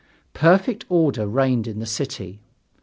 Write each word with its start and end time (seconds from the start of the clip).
Perfect 0.33 0.83
order 0.89 1.27
reigned 1.27 1.67
in 1.67 1.77
the 1.77 1.85
city. 1.85 2.39